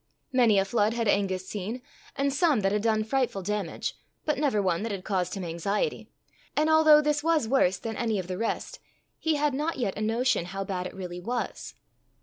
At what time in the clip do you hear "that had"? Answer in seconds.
2.61-2.81, 4.81-5.03